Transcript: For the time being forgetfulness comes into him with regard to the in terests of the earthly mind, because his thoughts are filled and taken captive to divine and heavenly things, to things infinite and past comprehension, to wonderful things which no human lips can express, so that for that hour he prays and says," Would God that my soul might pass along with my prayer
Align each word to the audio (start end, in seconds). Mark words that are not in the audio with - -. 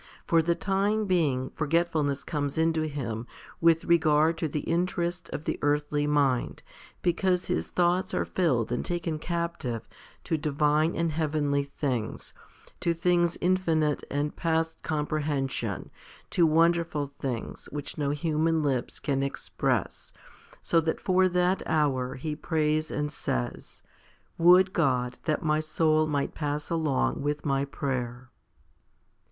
For 0.25 0.41
the 0.41 0.55
time 0.55 1.05
being 1.05 1.51
forgetfulness 1.51 2.23
comes 2.23 2.57
into 2.57 2.87
him 2.87 3.27
with 3.59 3.85
regard 3.85 4.35
to 4.39 4.47
the 4.47 4.61
in 4.61 4.87
terests 4.87 5.29
of 5.29 5.45
the 5.45 5.59
earthly 5.61 6.07
mind, 6.07 6.63
because 7.03 7.45
his 7.45 7.67
thoughts 7.67 8.11
are 8.11 8.25
filled 8.25 8.71
and 8.71 8.83
taken 8.83 9.19
captive 9.19 9.87
to 10.23 10.37
divine 10.39 10.95
and 10.95 11.11
heavenly 11.11 11.63
things, 11.63 12.33
to 12.79 12.95
things 12.95 13.37
infinite 13.41 14.03
and 14.09 14.35
past 14.35 14.81
comprehension, 14.81 15.91
to 16.31 16.47
wonderful 16.47 17.05
things 17.05 17.65
which 17.71 17.95
no 17.99 18.09
human 18.09 18.63
lips 18.63 18.97
can 18.99 19.21
express, 19.21 20.11
so 20.63 20.81
that 20.81 20.99
for 20.99 21.29
that 21.29 21.61
hour 21.67 22.15
he 22.15 22.35
prays 22.35 22.89
and 22.89 23.11
says," 23.13 23.83
Would 24.39 24.73
God 24.73 25.19
that 25.25 25.43
my 25.43 25.59
soul 25.59 26.07
might 26.07 26.33
pass 26.33 26.71
along 26.71 27.21
with 27.21 27.45
my 27.45 27.65
prayer 27.65 28.31